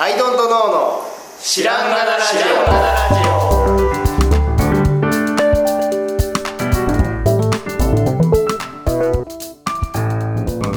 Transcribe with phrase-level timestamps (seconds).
[0.00, 1.02] アイドントノーの
[1.40, 2.36] 知らんがなラジ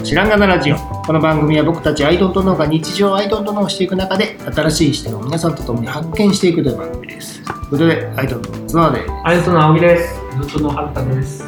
[0.03, 0.75] 知らんがなラジオ。
[0.75, 7.43] この番組は僕たちアイドントノーが日常をアイドントノーしていく中で新しい視点を皆さんと共に発見していくという番組です。
[7.43, 9.11] ということでアイドントノーの角田で。
[9.23, 10.19] アイドトの青木です。
[10.41, 11.45] ずっとのハルタです。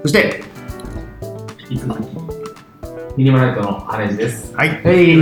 [0.00, 0.42] そして
[1.68, 2.29] いつも
[3.20, 4.54] ミニマライトの羽地です。
[4.56, 5.14] はいはい。
[5.14, 5.18] い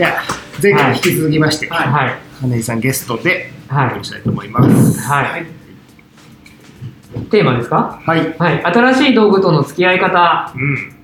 [0.00, 0.22] や
[0.62, 2.14] 前回に引き続きまして、はい。
[2.40, 4.04] 羽根さんゲストでおはい送り。
[4.04, 5.46] したいと思いますはい。
[7.30, 8.00] テーマですか？
[8.06, 8.62] はい、はい。
[8.64, 10.52] 新しい道具との付き合い方。
[10.54, 10.94] うん、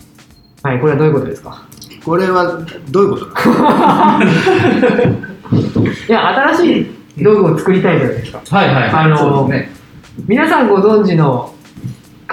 [0.62, 0.80] はい。
[0.80, 1.66] これはどういうことですか？
[2.04, 4.20] これはどういうことだ？
[6.08, 6.86] いや、新しい
[7.24, 8.40] 道具を作りたいじゃないですか。
[8.48, 9.74] はいはいあのーそうですね。
[10.28, 11.52] 皆さんご存知の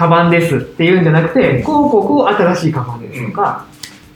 [0.02, 3.66] カバンですっていうんじゃなくて、こうこうこう新しいカバンですとか、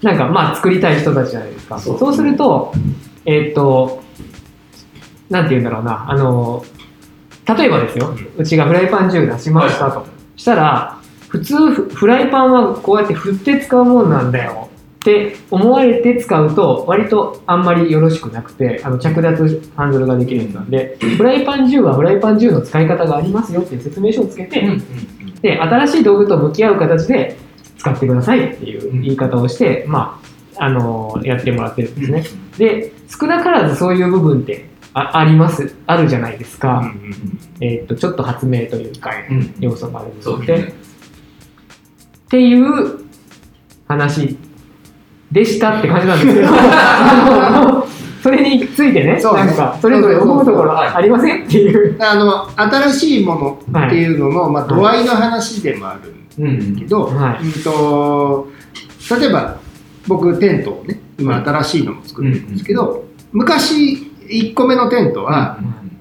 [0.02, 1.78] なんかまあ作りたい人たちじゃないですか。
[1.78, 2.72] そそううすると、
[3.24, 4.02] えーっと、
[5.30, 6.64] なんて言うんだろうな、あの、
[7.56, 10.04] 例えばですよ、うちがフライパン10出しましたと。
[10.34, 14.68] したら、普通フフライパンはこうやって振って使うもんなんだよ。
[14.96, 24.68] って思われて使うと割とあんまりよろしくなくてあの着脱ハンドルができるやつなんでフライパン10はフライパン10の使い方がありますよっていう説明書をつけて、
[25.46, 27.36] で新しい道具と向き合う形で
[27.78, 30.20] 使ってくださいっていう言い方をして、ま
[30.58, 32.24] ああのやってもらってるんですね。
[32.58, 35.76] で少なからずそういう部分ってああります。
[35.86, 36.92] あるじゃないですか、
[37.60, 40.74] えーっとちょっと発明というかうん要素があるので、そうですね。
[42.26, 43.04] っていう
[43.86, 44.36] 話
[45.30, 46.48] でしたって感じなんですけど。
[46.58, 47.85] あの
[48.26, 51.96] それについてねそうねなんかそれぞれ思うところありませんっていう。
[52.02, 53.36] あの新しいも
[53.70, 54.74] のっていうのの、まあ、はい。
[54.74, 57.44] 度合いの話でもあるんうんけど、はい。
[57.44, 58.48] うんと
[59.20, 59.60] 例えば
[60.08, 65.60] 僕テントをね今新しいのも作ってるんですけど、昔1個目のテントは、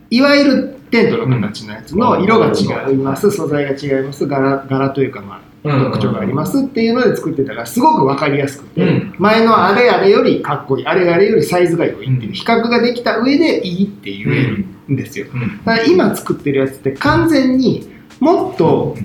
[0.10, 9.15] いわゆるテントの形のやつの色が違います、素材が違います柄柄というかまあうん特徴がありますっていうので作ってたからすごく分かりやすくて、うん。
[9.17, 15.58] 前のあれあれよりかっこいいあれあれよりサイズが良いっていう比較ができた上でいいって言えるんですよ、うん。
[15.65, 17.89] だから今作ってるやつって完全に
[18.20, 18.95] もっと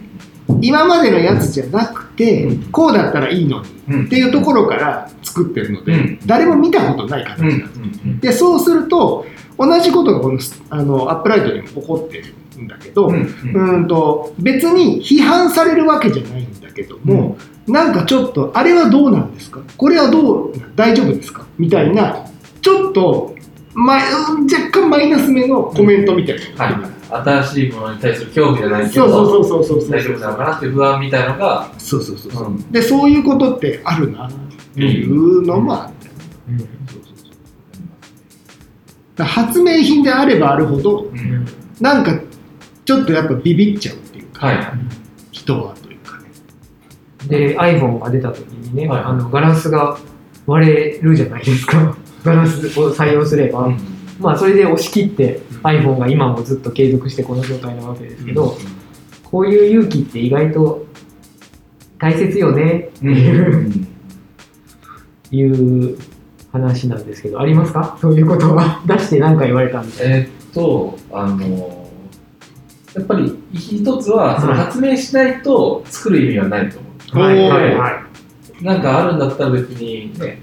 [0.60, 2.62] 今までのやつじゃなくて、うん。
[2.70, 6.20] こうだったらいいのにうんっていうところから作ってるので、うん。
[6.26, 7.60] 誰も見たことない形うん。
[7.60, 8.20] なん。
[8.20, 9.26] です、でそうすると
[9.58, 10.38] 同じことがこの
[10.70, 13.80] あのアップライトにも起こってるんだけど、ううん。
[13.82, 19.60] んと別に批判されるわけじゃないんだけども、なんかちょっとあれはどうなんですか？
[19.76, 21.46] これはどう大丈夫ですか？
[21.58, 22.26] みたいな
[22.60, 23.34] ちょっと、
[23.74, 26.74] ま、うん若干マイナスめのコメントみたいな、はい。
[27.10, 29.90] 新しいものに対する興味じゃないけそうどそうそうそうそう。
[29.90, 32.70] 大丈夫なのかなって不安みたいのがそうそうそうそう、うん。
[32.70, 34.32] でそういうことってあるなっ
[34.74, 35.94] ていうのもある、
[39.16, 41.46] だから発明品であればあるほどうん。
[41.80, 42.12] なんか
[42.84, 44.58] ちょっとやっぱビビっちゃうっていうか、はい。
[45.32, 46.24] 人はというかね。
[47.28, 49.98] で iPhone が出た時にね、はいあのガラスが
[50.46, 51.96] 割れるじゃないですか。
[52.24, 53.70] ガラスを採用すれば、
[54.18, 58.56] まあそれで押し切って iPhone が今もずっと継続してこの状態なわけですけど、
[59.24, 60.86] こういう勇気って意外と
[61.98, 63.86] 大切よねってうん。
[65.30, 65.98] いう,、いう
[66.52, 67.96] 話なんですけどありますか？
[68.00, 68.82] そういうことは。
[68.88, 70.16] 出して何か言われたみたいな。
[70.16, 71.79] えーっと、あの
[72.94, 77.18] やっぱり一つは、そのはい発明しないと作る意味はないと思う。
[77.18, 77.48] はい。
[77.48, 77.74] はい。
[77.76, 78.02] は
[78.60, 78.64] い。
[78.64, 80.40] なんかあるんだったら別にね、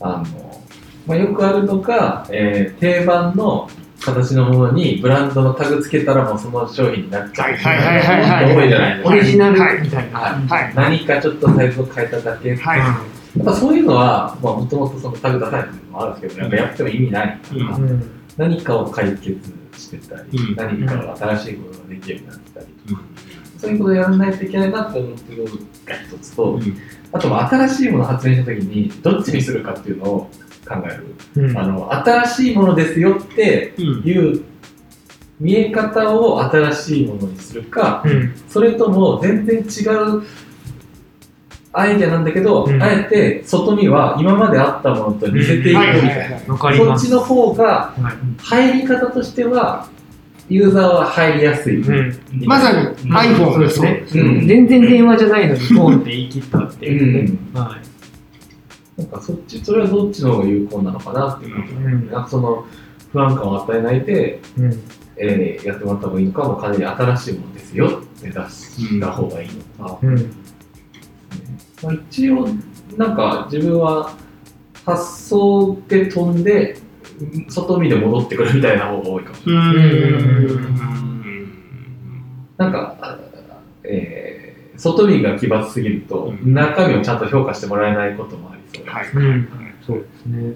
[0.00, 0.62] あの、
[1.06, 3.68] まあ、よくあるのが、えー定番の
[4.00, 7.54] 形のものにブランドのタグつけたらもうその商品になっちゃう。
[7.54, 7.56] はい。
[7.56, 7.78] はい。
[7.78, 8.02] はい。
[8.02, 8.44] はい。
[8.46, 8.56] はい。
[8.56, 9.08] 多いじゃないですか。
[9.08, 10.18] オリジナルはいみたいな。
[10.20, 10.46] はい。
[10.46, 10.74] はい。
[10.74, 12.48] 何かちょっとサイズを変えただけ。
[12.50, 13.40] やはい。
[13.40, 17.40] っぱそういうのは、まあ、もともとそのタグ出さないっていうのもあるんですけど、やっぱやっても意味ない。
[17.52, 18.10] うん。
[18.36, 19.38] 何かを解決
[19.78, 20.54] してたり、うん。
[20.56, 23.02] 何かを新しいことができるようになったりとか、
[23.58, 25.58] そういうことをやらないといけないなって思ってるのが
[26.08, 26.60] 一つと、
[27.12, 30.30] あとは新しいものを発明したときにどっちにするかっていうのを
[30.66, 31.14] 考える。
[31.48, 31.58] うん。
[31.58, 33.84] あの新しいものですよってうん。
[34.04, 34.44] いう
[35.38, 38.34] 見え方を新しいものにするか、うん。
[38.48, 39.86] それとも全然違
[40.16, 40.22] う
[41.78, 42.82] アイデアなんだけど、うん。
[42.82, 46.48] あえて外には今まであったものと似せていくみはいはいたはいい。
[46.48, 46.52] な。
[46.54, 47.06] わかります。
[47.06, 48.72] そっちの方がはい。
[48.72, 49.88] 入り方としては
[50.48, 51.82] ユーザーは入りやすい。
[51.82, 52.14] うん。
[52.46, 52.94] まさにうん。
[53.16, 54.04] iPhone ですね。
[54.14, 54.46] うん。
[54.46, 57.38] 全然電話じゃないのにフォンって言い切ったっていうね。
[57.52, 57.76] は
[58.98, 59.00] い。
[59.02, 62.10] なんかそっち、それはどっちの方が有効なのかなっていううん。
[62.10, 62.64] なんかその
[63.12, 64.82] 不安感を与えないで、うん。
[65.18, 66.56] えーやってもらった方がいいのか、も。
[66.56, 69.98] う完全に新しいものですよって出した方がいいのか。
[70.02, 70.14] うん。
[70.14, 70.24] まあ、
[71.92, 72.48] 一応、
[72.96, 74.12] なんか自分は
[74.84, 76.76] 発送で飛んで、
[77.48, 79.76] 外見で戻ってくるみたいな方が多いかもしれない。
[79.76, 79.80] う
[81.28, 81.52] ん。
[82.56, 83.18] なんか、あ
[83.84, 86.52] えー外見が奇抜すぎると、うん。
[86.52, 89.08] 中身をちゃんと評価してもらえないこともありそうで、はい。
[89.10, 89.48] うん。
[89.86, 90.54] そうですね。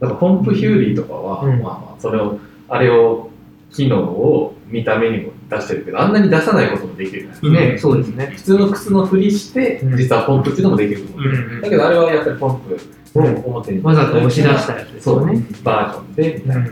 [0.00, 1.62] だからポンプヒューリーとかは、うん。
[1.62, 2.38] まあまあ、それを、
[2.68, 3.30] あれを、
[3.70, 7.92] 機能を見た目にも出してるけど、あんなに出さないこともできるじゃないですか。
[7.92, 8.26] ねそうですね。
[8.36, 9.96] 普通の靴のふりして、うん。
[9.96, 11.28] 実はポンプっていうのもできると思う。
[11.28, 12.76] うんだけどあれはやっぱりポンプ
[13.18, 16.62] を表に、わざと押し出したやつですそうよねバージョンでみたい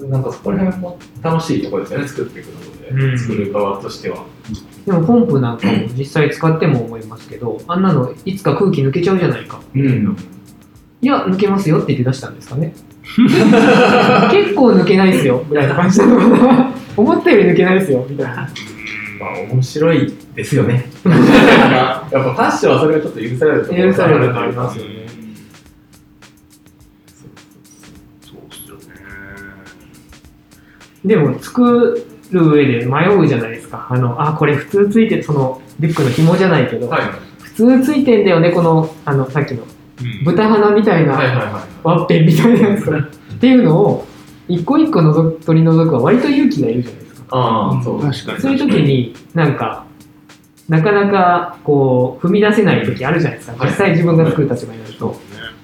[0.00, 3.18] な、なんかそこら辺も楽しいところですよね作っていくので、うん。
[3.18, 4.24] 作る側としては。
[4.86, 9.60] でもポンプなんかも実際使っても思いますけどあんなのいつか空気抜けちゃうじゃないか。
[9.74, 10.16] うん。
[11.00, 12.74] いや抜けますよって言って出したんですかね
[14.32, 15.44] 結構抜けないですよ。
[15.48, 18.06] ぐらいな感じなのかな思ったより抜けないですよ。
[18.08, 20.86] みたいなまあ面白いですよね。
[21.04, 24.90] やっぱファッションはそれがちょっと許されるところ許されるとありますよね
[28.22, 28.82] そうっすよね。
[31.04, 33.86] でも作る上で迷うじゃないですか。
[33.90, 37.02] あのあこれ普通ついてるそのリュックの紐じゃないけど、はい。
[37.38, 39.62] 普通ついてんだよねこのあのさっきの
[40.24, 41.46] 豚鼻みたいな、はいはいはい。
[41.82, 44.06] ワッペンみたいなやつっていうのを
[44.48, 47.24] 一個一個のぞ取り除くは割と勇気がいるじゃないですか。
[47.30, 48.00] ああそう。
[48.00, 48.40] 確かに。
[48.40, 49.86] そういう時になんか
[50.68, 53.56] なかなかこう踏み出せない時あるじゃないですか。
[53.56, 53.70] はい。
[53.70, 55.18] 実際自分が作る立場になると、そうね。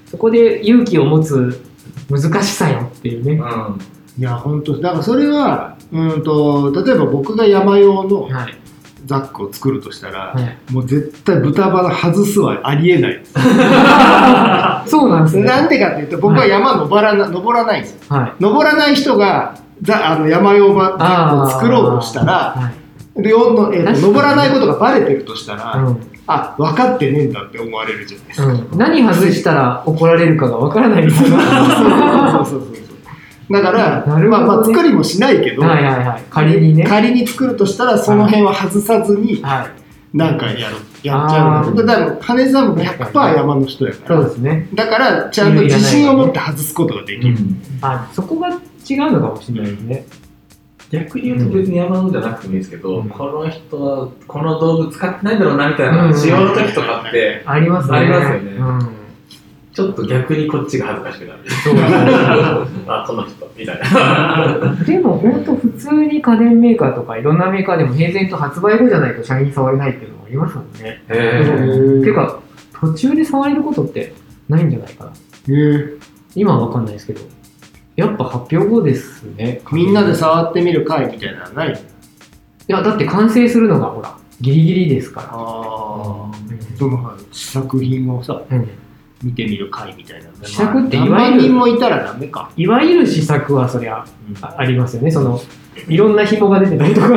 [0.07, 1.63] そこで勇気を持つ
[2.09, 3.79] 難しさよっていうね、うん。
[4.19, 4.81] いや本当。
[4.81, 8.60] だからそれはうんと例えば僕が山用のはい
[9.11, 13.21] ザックを作るとしたら、はい、もう絶対豚バラ外すはありえない。
[14.87, 15.43] そうなんですね。
[15.43, 18.17] なんでかっていうと僕は山登らな登らないんですよ。
[18.17, 18.33] はい。
[18.39, 22.71] 登らない人がザあの山用バザックを作ろうとしたらは
[23.17, 23.23] い。
[23.23, 26.01] でおの、えーと登らないことがバレてるとしたら、うん。
[26.29, 32.81] あ分かってねえんだって思われるじゃないですか、うん、何外したら怒られるかがわからないみたいなそうそうそうそう
[33.51, 34.25] だから、ね。
[34.27, 36.23] まあ、まあ作りもしないけど、はいはいはい。
[36.31, 36.85] 仮にね。
[36.85, 40.17] 仮に作るとしたらその辺は外さずにはい。
[40.17, 44.69] なんかやるやっちゃうのだから羽根さんも100%山の人やかそうらですね。
[44.75, 47.37] だからちゃんと自信を持って外すことができる、
[47.81, 50.05] あそこが違うのかもしれないですね。
[50.91, 53.09] 逆に言うと別に山のじゃなくてもいいですけど、うん。
[53.09, 56.11] この人はこの道具使ってないんだろうなみたいうん。
[56.11, 57.99] な使用の時とかってありますね。
[57.99, 58.51] ありますよね。
[58.57, 58.63] う
[58.97, 59.00] ん
[59.73, 61.75] ちょっと逆にこっちが恥ずかしくなるそう
[62.89, 71.03] あこの人みたいな でも本当普通に家電メーカーとかいろんなメーカーでも平然と発売後じゃないと社員触れないっていうのもありますもんね。
[71.09, 72.39] へていうか
[72.81, 74.13] 途中で触れることって
[74.49, 75.11] ないんじゃないかな。
[75.11, 75.15] へ
[75.49, 75.95] え
[76.35, 77.21] 今はわかんないですけど。
[77.97, 79.61] やっぱ発表後ですね。
[79.73, 81.81] みんなでい触ってみる会みたいなのはない？
[82.67, 86.79] やだって完成するのがほらギリギリですかああら。
[86.79, 88.69] その試作品をさうん
[89.23, 94.05] 見てみる会みたいな試作ってい何わゆる万人もいたらダメか、いわゆる試作はそりゃ
[94.41, 95.11] あありますよね。
[95.11, 95.41] その
[95.89, 97.09] いろんな紐が出てたりとか。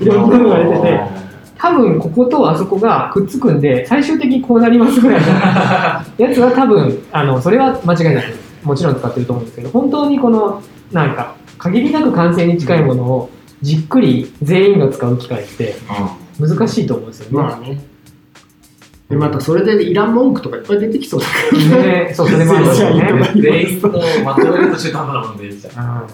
[0.00, 1.00] いろんなのが出てて
[1.58, 5.28] 多分こことあそこがくっつくんで最終的にこうなりますぐらいの
[6.18, 8.26] やつは多分あのそれは間違いない。
[8.26, 10.62] ですもちろん使ってると思うんですけど本当にこの
[10.92, 13.30] なんか限りなく完成に近いものを
[13.60, 15.74] じっくり全員が使う機会って
[16.40, 17.44] 難しいと思うんですよね。
[17.44, 17.91] まあね
[19.12, 21.32] でまたそれでいらん文句とかいっぱい出てきそうだか
[21.76, 21.82] ら。
[22.06, 23.30] ねそうそれもありますよね。
[23.36, 23.90] 全員の
[24.24, 25.52] まとめるとしてたんだもんで。
[25.54, 26.06] じゃ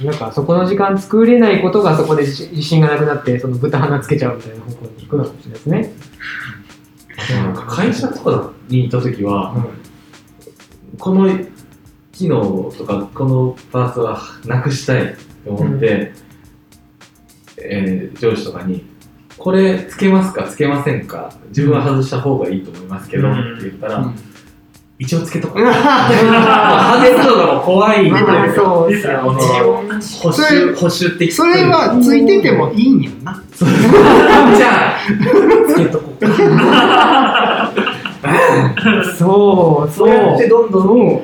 [0.00, 5.92] うんなんかそこの時間作れないことがそこで自自信がなくなってその豚鼻つけちゃうみたいな方向に行くのかもしれないですね。
[7.36, 9.64] なんか会社とかに行った時は、うん
[10.98, 11.28] この
[12.12, 16.12] 機能とかこのパーツはなくしたいと思って、
[17.58, 18.86] えー上司とかに
[19.38, 20.44] 「これつけますか？
[20.44, 21.30] つけませんか？
[21.48, 23.56] 自分は外した方がいいと思いますけど」うん。
[23.56, 24.14] って言ったら、うん。
[24.98, 25.60] 一応つけとこう。
[25.62, 25.76] 外す
[27.28, 29.42] のがもう怖いんでまあそうですよ保守
[30.74, 33.42] 保守的それはついててもいいんやな。
[33.52, 34.98] じゃあ
[35.68, 37.72] つけとこうか
[39.18, 39.92] そう。
[39.92, 41.20] そうやってどんどん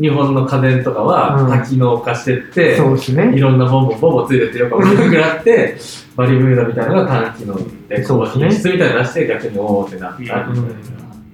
[0.00, 1.06] 日本の家電とかうん。
[1.06, 3.36] は多機能化してって、そうですね。
[3.36, 3.40] い。
[3.40, 5.76] ろんなボンボンボンボンついてってよくわかんなくなって、
[6.16, 10.46] バリブーダみたいなのが単機能で、こう品質みたいなの出して逆におーってなったみたいな。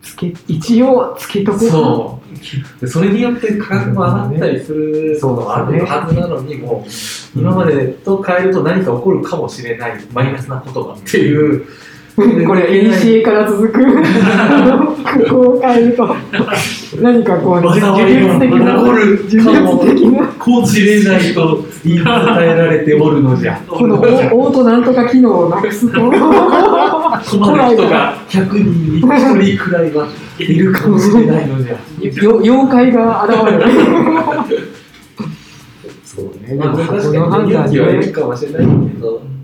[0.03, 1.61] つけ一応つけとこう。
[1.69, 2.81] そう。
[2.81, 11.65] でそれによって価格も上がったりするのがあるはずなのに、もう、今までと変えると何か起こるかもしれない、マイナスなことがっていう、
[12.47, 13.85] これ、エニシエから続く、
[15.29, 16.15] こう変えると、
[17.01, 18.83] 何かこう、呪術的な、
[19.29, 19.45] 術
[19.95, 23.61] 的な、こうじれないと言い伝えられておるのじゃ。
[23.69, 26.21] このオートなんとか機能をなくすと、困る
[27.75, 28.63] 人が100人
[28.97, 30.07] に1人くらいは
[30.39, 32.25] いるかもしれないのじゃ。
[32.25, 34.73] よ妖怪が現れる。
[36.05, 36.55] そうね。
[36.55, 38.67] まあ、も確かに勇気はいるかもしれないけ
[39.01, 39.42] ど、まあ、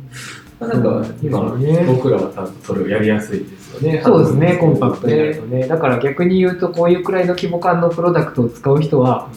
[0.61, 4.03] なんか今、ね僕らは多分それをやりやすいですよね。
[4.05, 5.69] そうですね、コンパクトになるとね。
[5.69, 9.31] だから逆に言うと、こういうくらいの規模感のプロダクトを使う人は、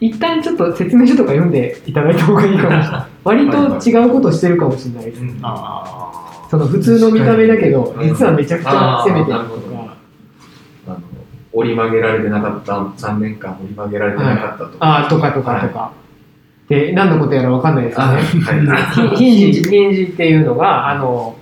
[0.00, 3.10] 一旦ちょっと説明書とか読んでいただいた方がいいかもしれない。
[3.22, 5.22] 割と違うことしてるかもしれないです。
[5.22, 6.16] うんあ
[6.50, 9.96] その普通の見た目だけど、うん実はめちゃくちゃ攻めてるとか。
[10.88, 10.98] あの
[11.52, 14.76] 折り曲げられてなかった、3年間折り曲げられてなかったとか。
[14.80, 15.92] ああ、とかとかとか。
[16.70, 18.22] で、何のことやらわかんないですよあね。
[18.22, 19.16] はい。
[19.16, 21.36] ヒンジ、ヒンジっていうのが、あの、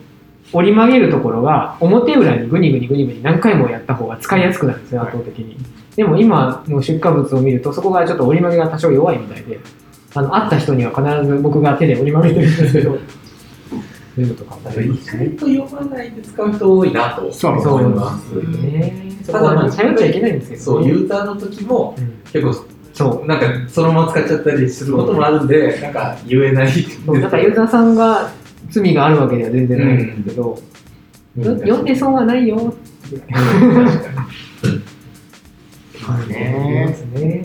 [0.54, 5.54] 折り曲げるところが表裏にグニグニグニグニ何回もやった方が使いやすくなるんですよ、圧倒的に。
[5.97, 9.61] でも今の出荷物を見ると、そこがちょっと折り曲げが多少弱いみたいで、
[10.14, 15.25] あの、会った人には必ず僕が手で折り曲げてるんですけど、そういうのとかもあり意ますね。
[15.26, 18.28] 外と読まないで使う人多いなと思います。
[18.30, 19.12] すね。
[19.25, 23.26] そただまあ頼っちゃいけないんですけど、そう、ユーザーの時もうん結構、そう。
[23.28, 26.72] なんかそのまま使っちゃったりすることもあるんで、なんか言えない。
[26.72, 28.28] そうだからユーザーさんが
[28.70, 30.50] 罪があるわけでは全然ないんですけど、
[31.36, 33.22] うんよ読んで損はないよって
[36.04, 37.44] まあねですね。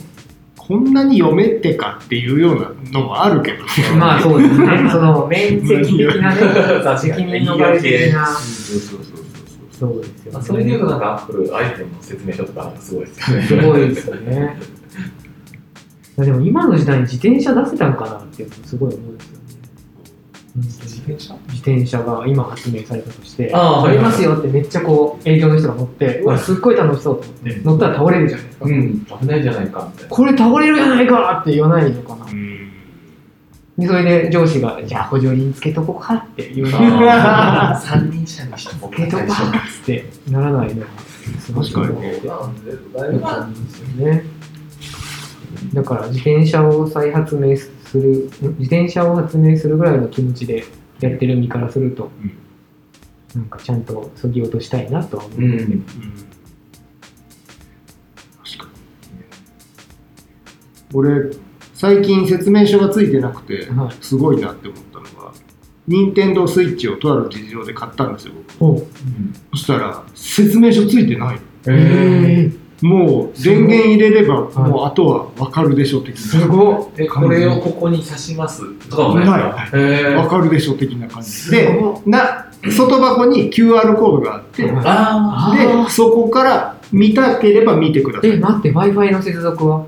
[0.57, 3.69] こんなに読めってかっていうようなのもあるけどね。
[3.99, 4.67] まあそうですね。
[4.89, 6.41] その面積的なね、
[6.97, 8.25] 責任逃れ的な。
[8.25, 9.23] そうそうそう
[9.71, 13.43] そうですよ、まあ、それでいうとなんかアップルアイテムの説明書とかすごいですよね。
[13.45, 14.57] すごいですよね。
[16.17, 19.43] でも今の時代に自転車出せたんかなっていうのもすごい思うんですよね。
[20.55, 21.33] 自転車？
[21.47, 28.65] 自転車が今発明されたとして、ああ乗りますよってめっちゃこう営業の人が乗って、うわ、すっごい楽しそうと思って、乗ったら倒れるじゃないですか。
[28.65, 30.15] うん、危ないんじゃないかみたいな。
[30.15, 32.25] これ倒れるやないかって言わないのかな。
[32.25, 32.53] うん。
[33.79, 36.69] でそれで上司が、じゃあ補助輪つけとこうかって言う。
[36.69, 36.77] の
[37.81, 40.05] 三人車にしてもつけとこうかっつって。
[40.29, 40.87] ならないのが、
[41.55, 42.01] 確かに。
[42.01, 43.47] ねなんでだよ。
[43.49, 44.23] ですよね。
[45.73, 48.23] だから自転車を再発明する、ん
[48.57, 50.63] 自転車を発明するぐらいの気持ちで
[50.99, 52.11] やってる身からすると、
[53.35, 53.41] うん。
[53.41, 55.83] なんかちゃんとそぎ落としたいなとは思ううんですけど、ん。
[58.43, 58.71] 確かに
[60.93, 61.31] 俺
[61.73, 63.95] 最近説明書がついてなくてはい。
[64.01, 65.33] すごいなって思ったのが
[65.87, 68.65] 任天堂スイッチをとある事情で買ったんですよ僕。
[68.65, 68.87] お
[69.51, 74.69] そしたら説明書ついてないえー、もう電源入れればはい。
[74.69, 76.89] もうあとは分かるでしょ的すなごっ。
[76.97, 78.61] え、これをここに刺します？
[78.89, 79.25] とかもない。
[79.25, 81.29] ないへ分かるでしょ的な感じ。
[81.29, 88.31] すでごな外箱に QR コードがあってでそこから見たければ見てください。
[88.31, 89.85] え、待って、Wi-Fi の接続は？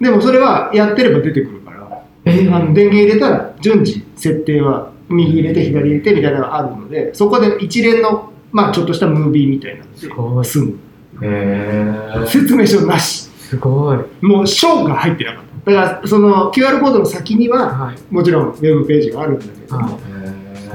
[0.00, 2.02] でもそれはやってれば出てくるから。
[2.24, 2.54] えー。
[2.54, 10.44] あの電源入れたら順次設定は右入れて左入れてみたいなのがあるのでそこで一連のまあちょっとしたムービーみたいなのすごい。
[10.44, 10.78] で済む
[11.22, 12.22] あ。
[12.22, 13.98] へ説明書なしすごい。
[14.20, 17.96] もう章が入ってなかっただからその QR コードの先にははい。
[18.10, 19.98] もちろんウェブページがあるんだけどは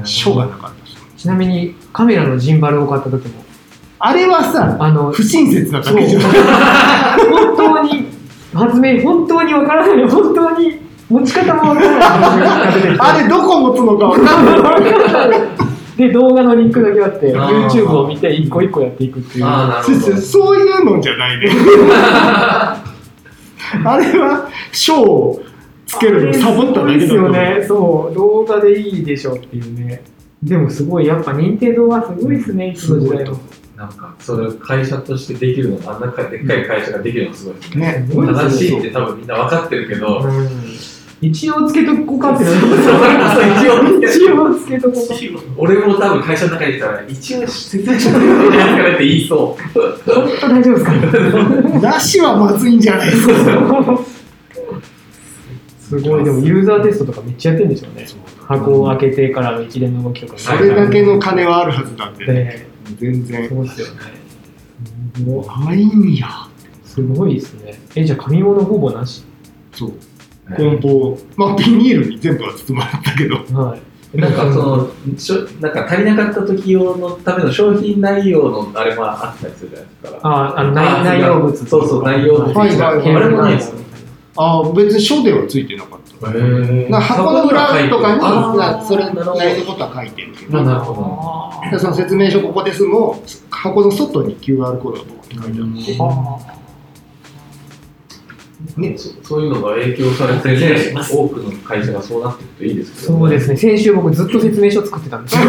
[0.04, 0.84] 章がなかった
[1.18, 3.42] ちなみにカメラのジンバルを買った時も、
[3.98, 6.30] あれはさあの、不親切なだけじゃない？
[7.30, 8.06] 本当に
[8.52, 12.96] 発明、本当にわからない、本当に持ち方もわからない。
[13.00, 14.52] あれどこ持つのか分かんな
[15.36, 15.53] い
[15.96, 19.44] で、動画のリンクだけあって、YouTube を見て一個一個やっていくっていう。
[19.44, 20.16] ああ、なるほど。
[20.16, 21.50] そういうのじゃないね
[23.84, 25.42] あれは章を
[25.86, 27.64] つけるのサボっただけだですと思うよね。
[27.66, 30.02] そう、動画でいいでしょっていうね。
[30.42, 33.38] でもすごい、やっぱ任天堂はすごいですね、いつの時代も。
[33.76, 37.86] なんか、それを会社としてできるのが、あんなでっかい会社ができるのがすごいですね。
[37.86, 40.48] ね正しいって多分みんな分かってるけど、うん
[41.28, 45.14] 一応つけとこうかってなるそう一応一応つけとこうか。
[45.56, 49.62] 俺も多分会社の中にいたら、一応説明書でやるからって言いそう。
[50.04, 50.92] 本当大丈夫ですか
[51.80, 53.34] なしはまずいんじゃないですか
[55.80, 58.06] すごい、でもユーザーテストとかめっちゃやってるんでしょうね。
[58.46, 60.38] 箱を開けてからの一連の動きとか。
[60.38, 62.66] それだけの金はあるはずなんで、で、
[62.98, 63.92] 全然そうですよね。
[65.16, 66.28] すごいあいいんや
[66.84, 67.78] すごいですね。
[67.94, 69.24] え、じゃあ紙物ほぼなし？
[69.72, 69.92] そう
[70.56, 73.80] 梱包まあビニールに全部は包まれたけどはい。
[74.18, 80.20] なんかそのしょなんか足りなかった時用のための商品内容のあれもあったりするじゃないですか。
[80.22, 81.56] あ、あの内あ内容物。
[81.56, 83.84] そうそう内容物はいはいはいあれもないですよ。
[84.36, 96.40] ああ別に書ではついてなかったへだから箱の裏とかになそれなるほどなりのことは書いてるけどなるほでその説明書ここですも箱の外に QR コードが書いてあるし、ど。
[98.76, 105.42] ね、そそういうのが影響されてね、多くの会社がそうなっていくといいですけど、そうですね、先週僕ずっと説明書作っ てたんですよ。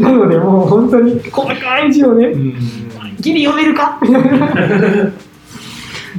[0.00, 2.32] なのでもう本当に細かい字をね、
[3.20, 3.98] ギリ読めるか？
[4.02, 5.12] みたいな。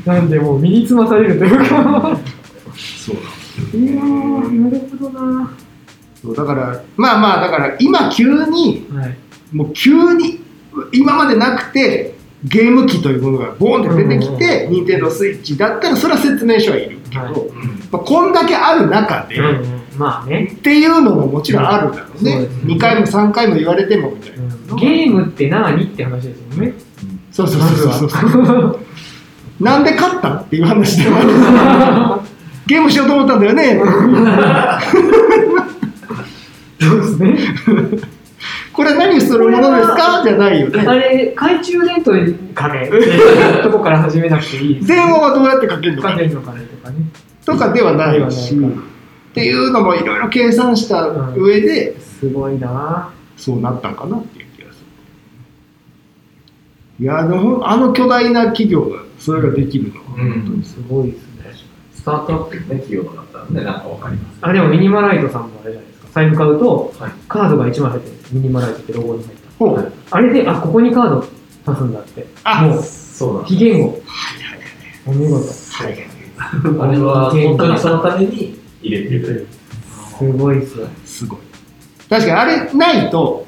[0.06, 2.18] なんでもう身につまされるというか。
[2.75, 5.50] そうなんいやー、なるほどな。
[6.22, 9.18] そうだからまあまあだから今急にはい。
[9.54, 10.42] もう急に
[10.92, 12.14] 今までなくて
[12.46, 17.34] ゲーム機というものがボーンって出てきて、任天堂スイッチだったらそれは説明書はいるけど、はい。
[17.92, 22.74] まあ、こんだけある中で、うんまあね、っていうのももちろんあるだろうね,、そうですね。
[22.74, 26.74] 2回も3回も言われてもみたいな、ゲームって何って話ですよね。
[27.32, 28.80] そうそうそうそうそう
[29.60, 32.28] なんで勝ったっていう話でもある
[32.68, 33.82] ゲームしようと思ったんだよね。
[36.80, 37.38] そうですね。
[38.75, 40.22] これ何するものですか？
[40.24, 44.86] じゃないよねあれ、懐中電灯にかねっていうとこから始めなくていい。
[44.86, 46.65] 電話はどうやってかけるのかかけるのかね？
[46.65, 46.98] とかね。
[47.46, 54.79] とかではないしっていうのもいろいろ計算した上で、すごいなそうなったんかなっていう気がす
[57.00, 61.25] るいやでもあの巨大な企業がそれができるのはうん本当にすごいですね。
[61.94, 64.38] スタートアップのね、企業だったらね、なんかわかります。
[64.41, 65.95] あ、でもミニマライトさんもあれじゃないですか。
[66.15, 68.34] 財布買うと、はいカードが1枚入って。
[68.34, 69.50] ミニマライトってロゴに入った。
[69.60, 71.27] ほうはいあれで、あ、ここにカード
[71.67, 72.25] 足すんだって。
[72.45, 73.89] あもう、そうなん非言語。
[73.89, 74.01] はい
[75.05, 75.45] お見事。
[75.84, 76.07] はいはい
[76.79, 79.48] あれは本当にそのために入れてる。
[80.17, 80.88] すごいっすね。
[81.05, 81.39] すごい
[82.10, 83.45] 確かにあれないと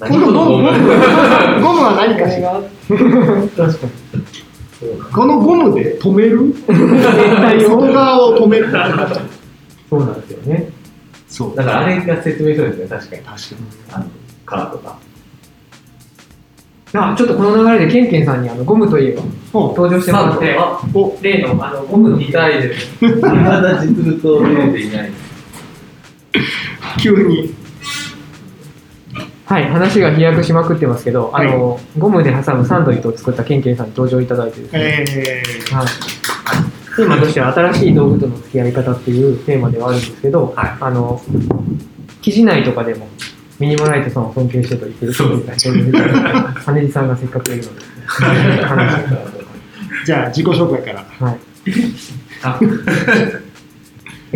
[0.00, 0.80] こののゴムゴム
[1.60, 2.62] ゴムは何かしらが
[3.56, 3.92] 確かに。
[5.12, 6.54] このゴムで止める？
[6.66, 6.76] 全
[7.36, 7.92] 体外を。
[7.92, 8.70] 側を止める
[9.90, 10.69] そうなんですよね。
[11.40, 11.56] そう。
[11.56, 13.22] だからあれが説明書ですね、確かに。
[13.22, 13.60] 確かに。
[13.92, 14.06] あの
[14.44, 14.98] カードが。
[16.92, 21.16] あ、ちょっとこの流れでケンケンさんにあのゴムといえばほ登場してもらって、あ、お。
[21.22, 23.02] 例のあのゴムの見たいです。
[23.02, 25.10] まだ実物を見れていない。
[27.00, 27.54] 急に。
[29.46, 35.74] はい、話が飛躍しまくってますけど、あの、ゴムで挟むサンドイットを作ったケンケンさんに登場いただいてですね、えー。
[35.74, 35.86] はい、
[36.96, 41.20] テーマとしては新しい道具との付き合い方っていうテーマではあるんですけど、はいあの、
[42.20, 43.08] 記事内とかでも
[43.58, 47.82] ミニマライトさんを尊敬してと言ってるそうケンケンさんに登場いただいて、羽地さんがせっかくいるので、
[50.06, 51.38] じゃあ自己紹介からはい。
[52.42, 52.58] あ、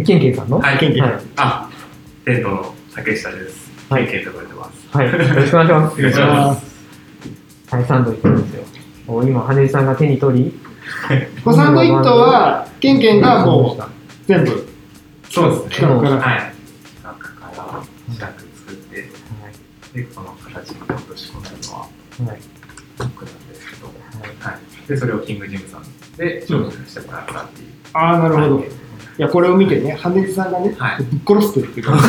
[0.04, 0.58] ケンケンさんの？
[0.58, 1.12] はい、ケンケンはい。
[1.36, 1.70] あ、
[2.24, 3.72] テントの竹下です。
[3.88, 4.96] はいケンケンと呼ます。
[4.96, 5.06] はい。
[5.06, 5.94] よろしくお願いします。
[5.98, 6.74] お願いします。
[7.74, 8.64] はい、サンドイットですよ。
[9.06, 10.60] お今、羽地さんが手に取り、
[11.44, 13.82] このサンドイットはケンケンがもう
[14.26, 14.74] 全部
[15.34, 15.70] そうですね。
[15.70, 16.40] 企画からはい。
[16.40, 19.08] 企画から企画作って、
[19.92, 21.86] で、この形に落とし込んだのはは
[22.20, 22.26] い。
[22.28, 22.40] はい。
[22.98, 23.92] 僕なんですけど、は
[24.52, 24.88] い。
[24.88, 25.82] で、それをキングジムさん
[26.16, 27.68] で商品してもらったっていう。
[27.94, 28.68] ああなるほど、はい
[29.16, 32.00] いやこれを見てね羽地さんがね、はいぶっ殺すと言ってるぶっ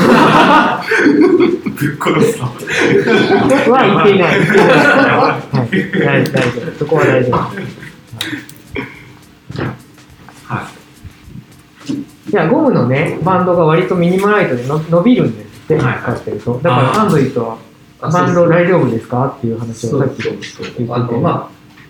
[2.01, 2.45] 殺すの。
[3.71, 4.39] は言っていない。
[4.41, 5.39] は
[5.71, 5.89] い。
[5.99, 6.79] 大大丈夫。
[6.79, 7.74] そこは大丈夫。
[12.43, 12.49] い。
[12.49, 16.53] ゴムのね、バンドが割とミニマライトでの伸びるんですって、はい使ってると。
[16.55, 17.57] だから、あーサンドイットは、
[18.01, 20.93] バンド大丈夫ですかっていう話をさっき言ってて。
[20.93, 21.49] あの、まあ、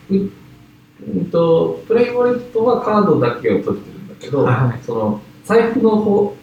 [0.10, 6.36] ううんと、プレイウォレットはカードだけを取ってるんだけど、はいその、財布の方、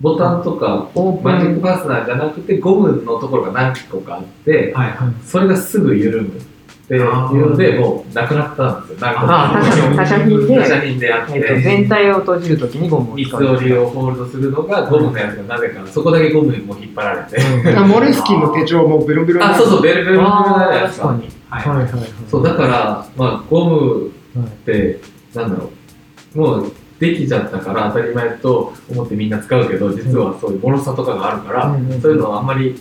[0.00, 1.60] ボタンとか、オープマジックン。
[1.60, 4.94] ファスナーじゃなくて、ゴムのところが何個かあって、はい。
[5.24, 6.40] それがすぐ緩む
[6.86, 9.08] っていうので、もうなくなったんですよ。
[9.08, 9.60] ああ、
[9.96, 13.34] 他 社他社品で、他社品であっえっと、て、全体を閉じるときにゴムを三つ。
[13.34, 17.70] 折りをホールドするのがゴムのやつがなぜか、そこだけゴムにも引っ張られて。
[17.70, 21.08] うんあモレスキンの手帳もベロベロになるあ、そうそう、ベルベルベルベルああ、じゃないですか。
[21.08, 21.30] 確かに。
[21.50, 21.68] はい。
[21.68, 22.10] はいはいはい。
[22.28, 25.00] そう、だから、まあ、ゴムはいって、
[25.34, 25.70] なんだろ
[26.36, 32.80] う、もうできちゃったから当たり前と思ってみんな使うけど、実はそういう脆さとかがあるから、そういうのはあんまり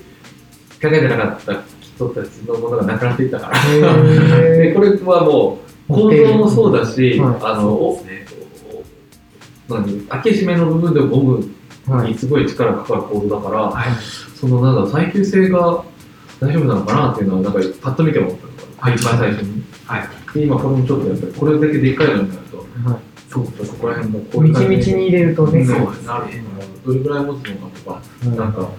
[0.82, 1.54] 考えてなかった
[1.96, 3.58] 人たちのものがなくなっていったから。
[3.58, 8.26] へ で、これはもう、構造もそうだし、はいあの、ね。
[9.70, 11.50] 何開け閉めの部分でゴム。
[12.08, 13.86] にすごい力がかかる構造だから、はい。
[14.36, 15.84] そのなんだ、耐久性が
[16.40, 19.64] 大丈夫なのかなっていうのは、なんかパッと見て思ったのが、はい一番最初に。
[19.86, 20.10] はい。
[20.34, 25.66] で今これもちょっとやっぱりこれだけでっかいのになると、はいそうそこら辺もこういうみちみちに入れるとね。
[25.66, 26.26] そうなる
[26.86, 28.70] どれぐらい持つのかとか、うんなんか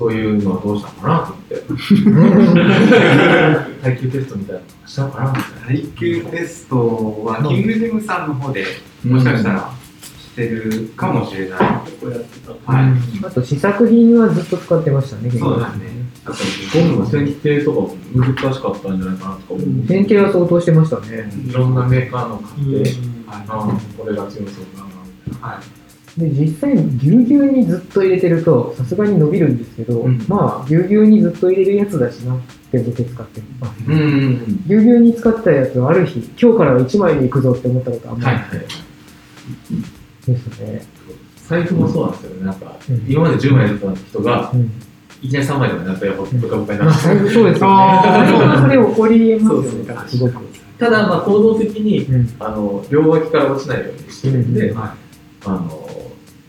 [0.00, 1.56] そういうのはどうしたのかなと思って。
[3.84, 5.82] 耐久テストみたいなのしたのかなみたいな。
[5.82, 8.64] 耐久テストは、キングジムさんの方で、
[9.04, 9.70] もしかしたら
[10.18, 11.58] してるかもしれない。
[12.00, 12.72] こうやってた。
[12.72, 12.92] はい。
[13.26, 16.00] あと試作品はずっと使ってましたね、そうですね。
[16.24, 16.38] だか
[16.74, 19.66] らゴムの選定とかも難しかったんじゃないかなとか思う。
[19.86, 21.30] 変形は相当してましたね。
[21.46, 22.94] いろんなメーカーの買って、
[23.98, 24.86] これが強そうだな、
[25.26, 25.46] みたいな。
[25.46, 25.79] はい。
[26.18, 33.72] で、実際にぎゅうぎゅうにずっと入れてると、さすがに伸びるんですけど、うんまあ、ぎゅうぎゅうにずっと入れるやつだしなって思って使ってま。
[33.86, 38.66] ぎゅうぎゅうに使ったやつをある日、今日からは1枚でいくぞって思ったことあんまりはいはい。
[40.26, 40.82] ですね。
[41.46, 42.46] 財布もそうなんですよね。
[42.46, 44.70] なんか、うん今まで10枚やってた人が、うん。
[45.22, 47.56] いきなり3枚でもなったら、やっぱ、ブカブカになまあ、ってそうですよね。
[47.56, 50.34] それ起こり得ますよね、すごく。
[50.78, 52.34] ただ、まあ、行動的に、うん。
[52.38, 54.96] あの、両脇から落ちないようにしてるんで、あ
[55.48, 55.89] の、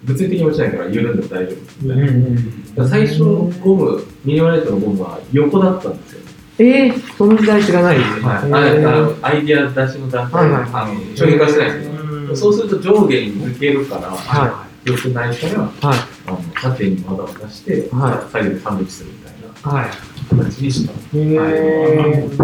[0.03, 2.05] 物理的に落ちないから緩んでも大丈夫みたいな。
[2.05, 3.23] うんだから最初、
[3.59, 6.21] ゴム、ミニマレットのゴムは横だったんですよ。
[6.59, 8.21] えー、その時代知らないですね。
[8.25, 15.99] はい、えあのアイディア出しの段階で、はいはいあの商品化してないんですけど、そうすると上下に抜けるから、は良くないから、はい。
[16.27, 19.33] あの縦にわざわざして、は左右でサンドイッチするみたい
[19.65, 19.89] なはい。
[20.29, 20.93] 形にした。
[20.93, 22.41] へー。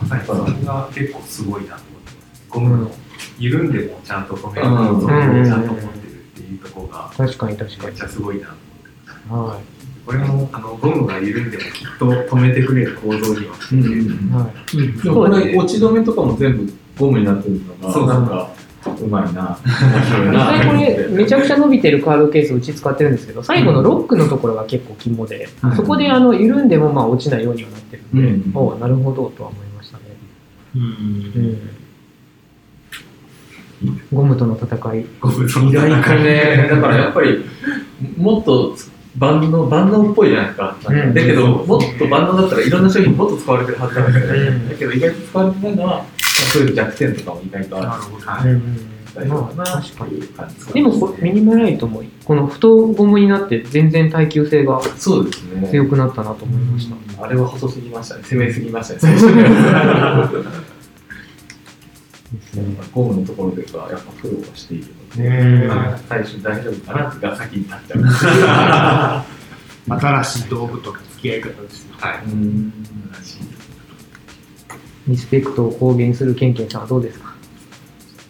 [0.00, 1.93] まさにそれが結構すごいなと
[2.58, 2.98] 思ってます。
[2.98, 3.04] ゴムの
[3.38, 4.60] 緩んでもちゃんと止め
[5.40, 8.02] るちゃんと持ってるっていうところが確かに確かにめっち。
[8.04, 8.52] ゃすごいなと
[9.30, 9.54] 思って。
[9.54, 9.60] は
[10.06, 14.08] これもあのゴムが緩んでもきっと止めてくれる構造にはしてて、い。
[14.32, 15.02] はい。
[15.02, 18.50] でもこれ、落ち止めとかも全部ゴムになってるのが、そうなんか、
[19.00, 20.44] うまいな、 面白い実な。
[20.46, 30.02] 際これ、めちゃくちゃ伸びてるカードケースうち使ってるんですけど、最後のロックのところが結構肝で、うんそこであの緩んでもまあ落ちないようにはなってるんで、うんおうなるほどとは思いましたね。
[30.76, 31.70] うん。
[34.12, 35.06] ゴムとの戦い。
[35.20, 37.44] ゴムとの意外戦いとね、だからやっぱり、
[38.16, 38.76] もっと
[39.16, 40.76] 万能、万能っぽいじゃないですか。
[40.86, 44.40] うんだけど、もっと万能だったらいろんな商品もっと使われてるはずなんですよね。
[44.40, 46.04] うんだけど意外と使われてないのは、まあ
[46.52, 48.16] そういう弱点とかも意外とあなるほど。
[48.16, 49.28] うはい。
[49.28, 54.80] まあ、な確でもこ、ミニマライトも、この太ゴムになって全然耐久性が。
[55.70, 57.24] 強くなったなと思いました。
[57.24, 58.22] あれは細すぎましたね。
[58.24, 60.73] 攻めすぎましたね、最 初
[62.92, 69.96] ゴムのところではやっぱ苦労はしているので、ねまあ最初大丈夫かなってが先に立っちゃう。
[70.00, 71.94] 新しい道具との付き合い方ですよ。
[71.98, 72.24] はい。
[72.26, 72.72] うん
[75.06, 77.34] リスペクトを公言するケンケンさんはどうですか？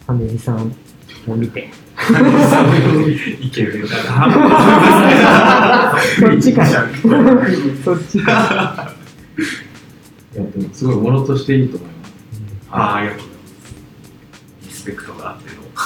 [0.07, 0.75] アメリさん
[1.27, 1.69] を見て。
[3.39, 3.95] いけるか
[4.27, 5.95] な。
[6.19, 6.69] そっちかい。
[7.83, 8.93] そっちか
[10.33, 12.11] いやでもすごいものとしていいと思います。
[12.71, 13.27] ああ、ありがとう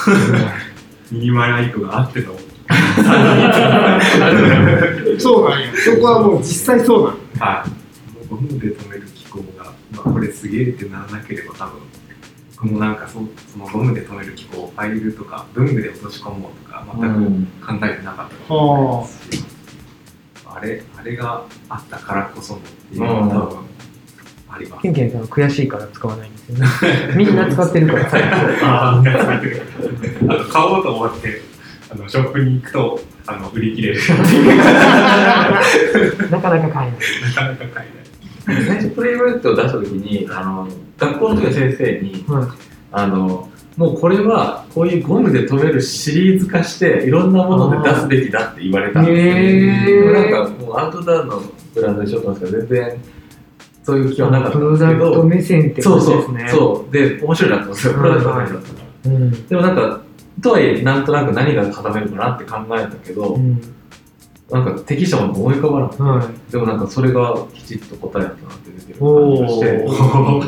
[1.12, 2.36] ミニマライトがあっての、
[5.20, 5.72] そうなんや。
[5.76, 6.46] そこはもう実
[6.78, 7.20] 際そうなんや。
[7.46, 7.70] はい。
[8.30, 11.74] ゴムで止める機構が、まあ、これすげえってならなければ多分、
[12.56, 13.14] 僕もなんかそ
[13.52, 17.08] そのゴムで止める機構をファイルとか文具で落とし込もうとか全く
[17.66, 19.44] 考えてなかったかもしれないですし、
[20.46, 23.58] あれ、あれがあったからこそのっていうのは多分
[24.58, 24.66] ケ。
[24.90, 26.66] ンケンさんは悔しいから使わないんですよね。
[27.16, 28.10] みんな使ってるから。
[28.64, 29.04] ああ、あの
[30.46, 31.42] 買おうと思って、
[31.92, 34.00] あのショップに行くと、あの売り切れる。
[36.32, 37.02] なかなか買えない。
[37.30, 37.86] なかなか買
[38.48, 38.64] えない。
[38.66, 42.48] 最初プレイブレッドを出したときに、あの、学校の時の先生に、はい
[42.92, 49.32] あの、もうこれはこういうゴムで止めるシリーズ化していろんなもので出すべきだって言われたんですよ。
[49.32, 51.42] へーでもなんかもうアウトドアの
[51.74, 52.98] ブランドでしょってますけど、全然
[53.90, 56.52] そういう気はなかったプんですけロダクトど、目線ってそうそうことですね。
[56.52, 56.94] そう。
[56.94, 59.50] で、面白いなと思って、プロダクト目線だった。
[59.50, 60.02] でもなんか、
[60.42, 63.62] とはいえ、なんとなく何が固めるかなって考えたけど、うん。
[64.50, 66.52] なんか適したものが思い浮かばなくて、はい。
[66.52, 70.48] でもなんかそれがきちっと答えだなって出てる感じがして、 なんか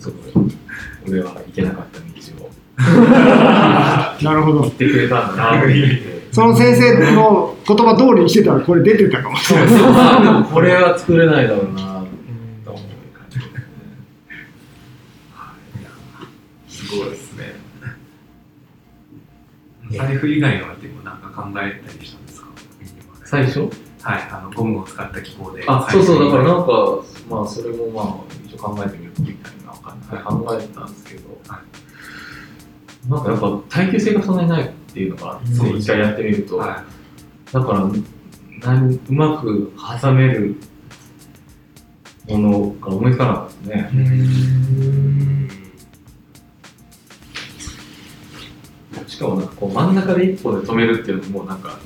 [0.00, 0.52] すごい、
[1.08, 2.04] 俺は行けなかった道
[2.44, 2.50] を
[4.22, 4.60] なるほど。
[4.62, 6.14] 行ってくれたんだなって。
[6.34, 9.68] その先生の言葉通りにしてたらこれ出てたかもしれない。
[9.72, 11.93] あでもこれは作れないだろうな
[19.96, 22.48] 財布以外のアイテムなんか考えたりしたんですか？
[23.24, 23.60] 最初？
[24.02, 25.64] はい、あのゴムを使った機構で。
[25.66, 26.72] あ、そうそう、だからななんか、
[27.28, 28.06] まあそれもまあ
[28.44, 31.62] 一応考えてみるみたいな感じで考えたんですけど、は
[33.08, 35.40] なんかやっぱ耐久性がそんなにないっていうのが
[35.76, 36.84] 一回やってみると、は
[37.50, 37.90] だから
[38.60, 40.56] 何うまく挟める
[42.28, 45.63] ものが思いつかなかったですね。
[49.06, 51.78] しかもなんかこう真ん中で一本で止めるっていうのももうなんか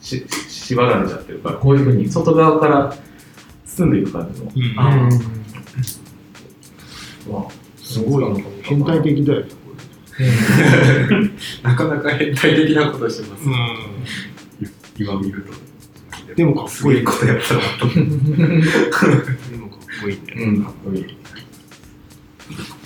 [0.00, 2.96] し縛られちゃってるからこういうふうに外側から
[3.66, 4.52] 進んでいく感じの。
[4.54, 4.78] うん。
[4.78, 5.08] あ
[7.30, 8.24] わすごい
[8.62, 9.44] 変態的だよ
[11.62, 13.52] なかなか変態的なことしてます、れ
[14.98, 15.52] 今見ると。
[16.34, 17.88] でもかっこいいすごいことやったなと。
[17.94, 18.00] で
[19.56, 20.22] もかっこいいね。
[20.36, 21.04] うん、かっこいい。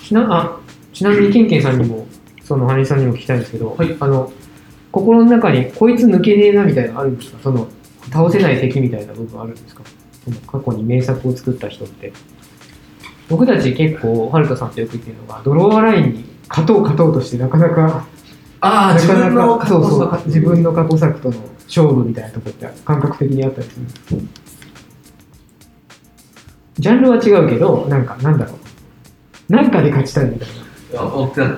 [0.03, 0.59] ちなあ
[0.93, 2.07] ちなみにケンケンさんにも
[2.49, 3.97] その羽根さんにも聞きたいんですけど、はい。
[4.01, 4.33] あの
[4.91, 7.39] 心の中にこいつ抜けねえなみたいなのあるんですか？
[7.43, 7.69] その
[8.11, 9.83] 倒せない敵みたいな部分あるんですか？
[10.47, 12.13] 過去に名作を作った人って。
[13.29, 18.07] 僕たち結構ハルトさんとよく言ってるのがドローアラインに勝とう勝とうとしてなかなか
[18.61, 23.79] ああ、自なかな分のかそうそう過去作自分の過去作との勝負みたいなとこって感覚的にあったりす
[24.15, 24.21] る。
[26.79, 28.55] ジャンルは違うけどなんかなんだろ
[29.51, 29.53] う。
[29.53, 30.55] なんかで勝ちたいみたいな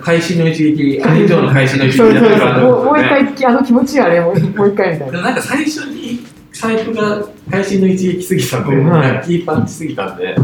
[0.03, 2.31] 会心の一撃、あれ以上の会心の一撃そうそうそう。
[2.31, 5.23] やってるからもうもう一回あの気持ちあれ もう一回みたいな。
[5.23, 9.27] なんか最初に財布が会心の一撃すぎたんで、はい。
[9.27, 10.37] キーパンチすぎたんで、はい。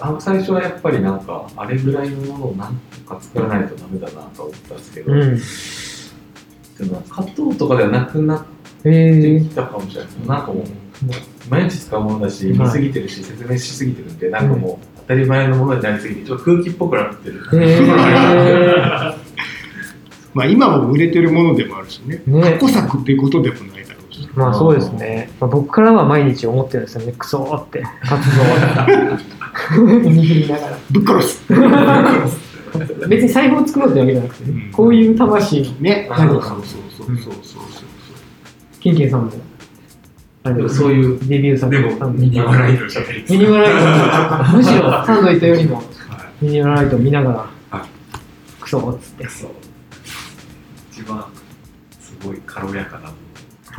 [0.00, 5.40] あの最初はやっぱりなんか、あれぐらいのものを何個か作らないとダメだなと思ったんですけど、うん。
[6.88, 8.44] でも葛藤とかではなくなっ
[8.82, 10.12] てきたかもしれない。
[10.12, 10.28] です。
[10.28, 10.64] なんかもう、
[11.48, 17.42] 毎日使うものだし、はい見すぎてるし、説明しすぎてるんで、なんかもう、当たり前のものになりすぎて、ちょっと空気っぽくなってる。
[20.34, 22.22] まあ今も売れてるものでもあるしね。
[22.26, 22.52] ね。
[22.58, 24.26] 過去作っていうことでもないだろうし。
[24.34, 27.12] まあそうですね、まあ、僕からは毎日思ってるんですよね。
[27.18, 27.82] クソーって。
[28.00, 28.84] 活動終わった
[29.74, 30.78] 握りながら。
[30.90, 31.44] ぶっ殺す。
[33.08, 34.62] 別に財布を作ろうってわけじゃなくて、ね。
[34.66, 34.72] うん。
[34.72, 36.08] こういう魂にね。
[36.10, 36.28] はい。
[36.28, 36.62] そうそうそう
[37.06, 37.62] そうそうそう。
[38.80, 39.30] ケンケンさんも
[40.68, 42.84] そういうデビュー作でもミニマライト。
[42.84, 44.56] 喋りミニマライト。
[44.56, 46.44] むしろサンドイットよりもはい。
[46.44, 47.30] ミニマライト見なが
[47.70, 47.86] らは
[48.60, 49.28] クソーっつって。
[49.28, 49.50] そう。
[50.90, 51.24] 一番
[52.00, 53.08] すごい軽やかな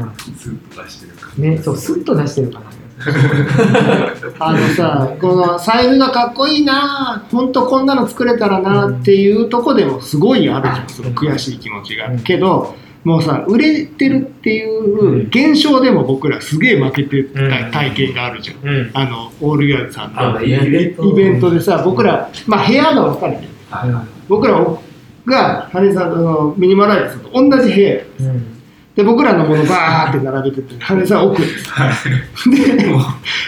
[0.05, 2.65] はスーッと出してる感じいねそうスッと出してるかな
[4.39, 10.89] あのさこの財布がかっこいいな本当こんなの作れたらなっていうとこでもすごいあるじゃん。
[10.89, 12.07] その悔しい気持ちが。
[12.07, 12.19] うん。
[12.19, 18.57] けどもうさ売れてるっていう現象でも僕らすげえ負けてた体験があるじゃん。
[18.65, 18.91] うん。
[18.93, 20.37] あのオールギャーズさんの。
[20.37, 23.49] あイベントでさ僕らまあ部屋が分かれてる。
[23.69, 24.05] はいはい。
[24.29, 24.65] 僕ら
[25.25, 28.53] が羽根さんのミニマライトさんと同じ部屋うん。
[28.95, 31.69] で僕らのものバーって並べてて羽根さん奥です。
[32.49, 32.99] でもう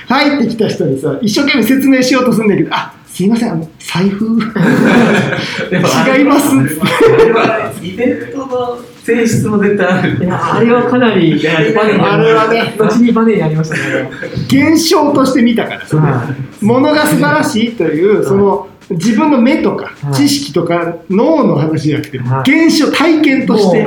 [0.08, 4.26] 入ってきた人にさ一生懸命説明しようとするんだけどあすいませんあの財布。
[4.36, 6.50] 違います。
[6.50, 10.26] あれはイベントの性質も絶対ある。
[10.26, 11.40] いやあれはかなり
[11.76, 12.74] バネにあれはね。
[12.76, 14.10] 後にバネになりましたね。
[14.48, 16.66] 現象として見たからさはい。
[16.66, 20.14] ものが素晴らしいというその自分の目とかはい。
[20.16, 22.66] 知識とか脳の話じゃなくてはい。
[22.66, 23.86] 現象体験として。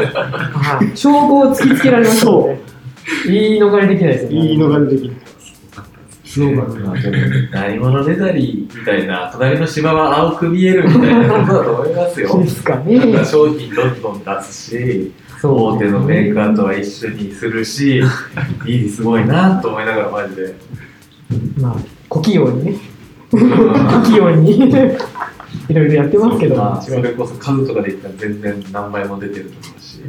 [0.95, 2.61] 証拠を突きつけられましたね。
[3.27, 4.37] 言い逃れできないですよね。
[4.37, 5.38] いいのができるす
[6.40, 7.16] ごかったですねすごかっまあでも
[7.53, 12.38] 何者ねだりみたいな、隣の芝は青く見えるみたいなことだと思いますよ。
[12.40, 18.03] ですかなんねか商品どんどん出すし、大手のメーカーとは一緒にするし、
[18.66, 20.55] いいすごいなと思いながらマジで。
[21.59, 21.77] まあ
[22.09, 22.79] 小器用にね。
[23.31, 23.38] 小
[24.05, 24.59] 器用に。
[25.68, 30.01] いろいろやってますけどまあ、それこそ数とかで言ったら全然何倍も出てると思うし。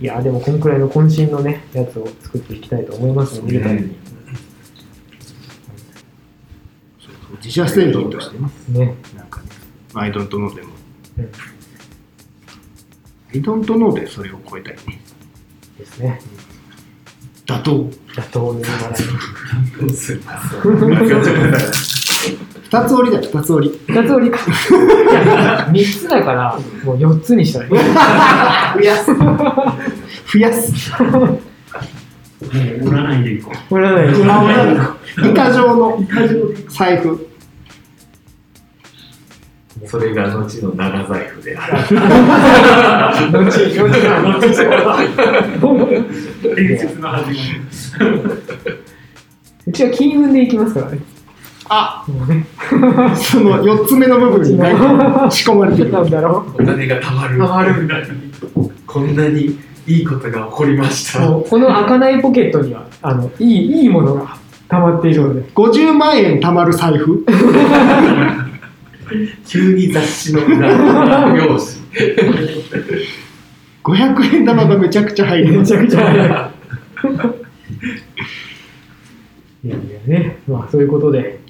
[0.00, 3.96] いやでもこんくらいの渾身のねやつを作っていきたいと思いますので、見るたびに
[7.44, 8.50] 自社製品としてね。
[8.68, 8.94] ね。
[9.16, 9.48] なんかね。
[9.94, 10.68] アイドントノーでも。
[11.18, 11.30] うん
[13.34, 14.76] アイドントノーでそれを超えたい。
[14.86, 15.00] ね
[15.78, 16.20] ですね。
[17.46, 17.72] 妥当。
[18.14, 18.54] 妥当
[22.70, 23.74] 二つ折りだよ二つ折り。
[23.74, 24.38] い二つ折りか。
[25.72, 27.72] 三つだからもう四つにしたらいい。
[27.72, 29.14] 増やす。
[30.32, 30.72] 増やす。
[32.82, 35.98] 売らないでいここれはね板状の
[36.68, 37.31] 財布
[39.86, 41.96] それが後の長財布である。
[46.56, 47.38] 伝説の始まり。
[49.66, 50.98] うちは金運でいきますからね
[51.68, 52.44] あもうね
[53.14, 54.48] その四つ目の部分に
[55.30, 57.38] 仕込まれてるなんだろお金が貯まる。
[57.38, 58.02] たまるみたい
[58.86, 61.26] こんなにいいことが起こりました。
[61.28, 64.36] この開かないポケットにはあのいいいいものが
[64.68, 67.24] 溜まっているので50万円貯まる財布
[69.46, 71.58] 急に雑誌の裏表紙。
[73.84, 76.52] 500円玉がめちゃくちゃ入りますめちゃくちゃ早い
[79.64, 80.38] いやいやね。
[80.48, 81.40] まあそういうことで。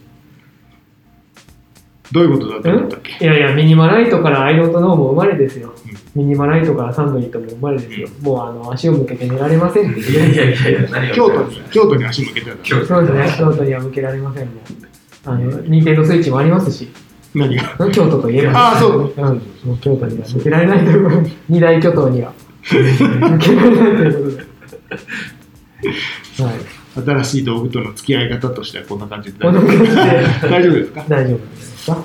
[2.11, 3.25] どういうことだったっけ？
[3.25, 5.73] いやいや、ミニマライトからアイロンとノーも生まれですよ。
[6.15, 8.09] ミニマライトからサンドリーとも生まれですよ。
[8.21, 10.01] もうあの足を向けて寝られませんって。
[10.01, 14.59] いやいやいやいや、何が京都に、京都に足向けてた京都そうですね、京都には向けられませんもん。
[15.25, 16.91] あの、任天堂スイッチもありますし、
[17.35, 17.91] 何が？
[17.91, 18.59] 京都といえば。
[18.59, 19.25] ああそううん、
[19.65, 24.43] もう京都には向けられないということで、二大巨頭には向けられないということで。
[26.45, 26.55] はい。
[26.95, 29.87] 新しい道具との付き合い方としてはこんな感じでこんな感じで
[30.47, 31.97] 大丈夫ですか、大丈夫ですか？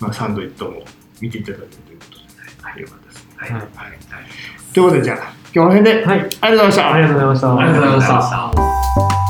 [0.00, 0.84] まあ、サンドイットも
[1.22, 2.24] 見ていただけるということで、
[2.60, 3.30] はい、よかったですね。
[3.36, 3.68] はいはいはい、
[4.74, 5.16] ということで、じゃあ、
[5.54, 6.18] 今日の辺で、はい。
[6.18, 6.92] ありがとうございました。
[6.92, 7.56] ありがとうございました。
[7.56, 8.30] ありがとうございまし
[9.18, 9.23] た。